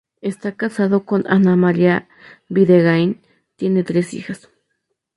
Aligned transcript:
Está 0.21 0.55
casado 0.57 1.05
con 1.05 1.25
Ana 1.27 1.55
María 1.55 2.09
Bidegain, 2.49 3.21
tiene 3.55 3.83
tres 3.83 4.15
hijas. 4.15 4.49